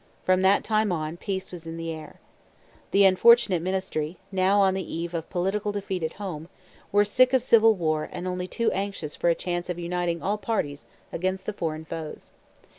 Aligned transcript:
From 0.25 0.41
that 0.41 0.63
time 0.63 0.91
on 0.91 1.15
peace 1.15 1.51
was 1.51 1.67
in 1.67 1.77
the 1.77 1.91
air. 1.91 2.19
The 2.89 3.05
unfortunate 3.05 3.61
ministry, 3.61 4.17
now 4.31 4.59
on 4.59 4.73
the 4.73 4.95
eve 4.95 5.13
of 5.13 5.29
political 5.29 5.71
defeat 5.71 6.01
at 6.01 6.13
home, 6.13 6.49
were 6.91 7.05
sick 7.05 7.33
of 7.33 7.43
civil 7.43 7.75
war 7.75 8.09
and 8.11 8.27
only 8.27 8.47
too 8.47 8.71
anxious 8.71 9.15
for 9.15 9.29
a 9.29 9.35
chance 9.35 9.69
of 9.69 9.77
uniting 9.77 10.23
all 10.23 10.39
parties 10.39 10.87
against 11.13 11.45
the 11.45 11.53
foreign 11.53 11.85
foes. 11.85 12.31